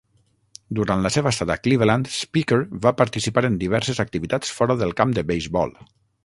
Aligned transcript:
Durant 0.77 1.03
la 1.07 1.11
seva 1.15 1.33
estada 1.35 1.57
a 1.57 1.61
Cleveland, 1.65 2.09
Speaker 2.15 2.59
va 2.87 2.95
participar 3.03 3.45
en 3.51 3.59
diverses 3.65 4.03
activitats 4.05 4.57
fora 4.61 4.79
del 4.83 4.97
camp 5.03 5.15
de 5.21 5.27
beisbol. 5.35 5.77